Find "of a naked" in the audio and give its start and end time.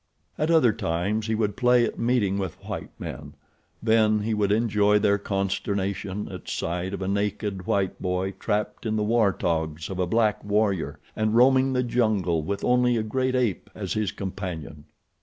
6.95-7.67